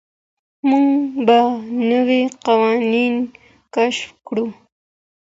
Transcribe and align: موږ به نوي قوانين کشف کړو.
موږ 0.69 0.91
به 1.25 1.39
نوي 1.91 2.21
قوانين 2.45 3.15
کشف 3.75 4.09
کړو. 4.27 4.45